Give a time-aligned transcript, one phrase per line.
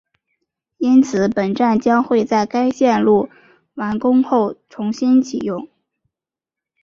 [0.79, 3.29] 因此本站将会在该线路
[3.75, 5.69] 完工后重新启用